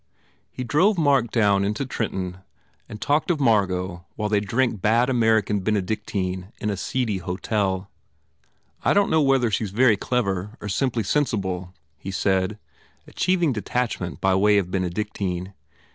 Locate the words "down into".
1.29-1.85